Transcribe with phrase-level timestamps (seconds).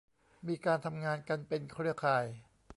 [0.47, 2.25] มีการทำงานกันเป็นเครือข่าย